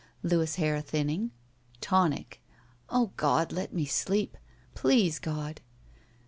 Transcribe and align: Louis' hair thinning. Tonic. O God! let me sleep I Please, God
Louis' 0.23 0.55
hair 0.55 0.81
thinning. 0.81 1.29
Tonic. 1.79 2.41
O 2.89 3.11
God! 3.17 3.51
let 3.51 3.71
me 3.71 3.85
sleep 3.85 4.35
I 4.35 4.39
Please, 4.73 5.19
God 5.19 5.61